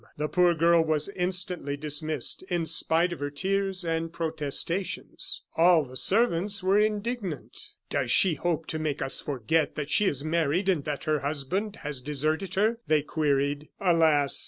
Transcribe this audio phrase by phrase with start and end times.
[0.17, 5.43] The poor girl was instantly dismissed, in spite of her tears and protestations.
[5.55, 7.55] All the servants were indignant.
[7.91, 11.75] "Does she hope to make us forget that she is married and that her husband
[11.83, 13.69] has deserted her?" they queried.
[13.79, 14.39] Alas!